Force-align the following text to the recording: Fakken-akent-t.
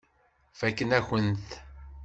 Fakken-akent-t. 0.59 1.51